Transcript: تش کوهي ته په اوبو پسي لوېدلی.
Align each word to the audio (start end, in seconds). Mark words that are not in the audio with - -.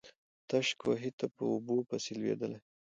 تش 0.49 0.67
کوهي 0.81 1.11
ته 1.19 1.25
په 1.35 1.41
اوبو 1.51 1.75
پسي 1.89 2.13
لوېدلی. 2.19 2.59